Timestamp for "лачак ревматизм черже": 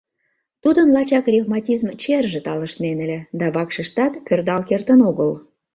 0.95-2.39